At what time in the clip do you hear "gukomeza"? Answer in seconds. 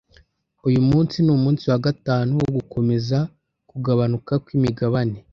2.57-3.17